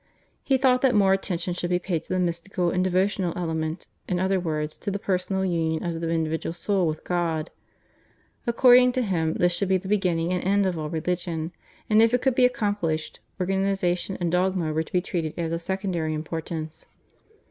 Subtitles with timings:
[0.41, 4.19] He thought that more attention should be paid to the mystical and devotional element, in
[4.19, 7.51] other words to the personal union of the individual soul with God.
[8.47, 11.51] According to him, this should be the beginning and end of all religion,
[11.87, 15.61] and if it could be accomplished organisation and dogma were to be treated as of
[15.61, 16.87] secondary importance.